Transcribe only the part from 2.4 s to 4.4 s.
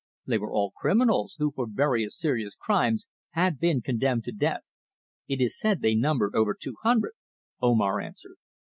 crimes had been condemned to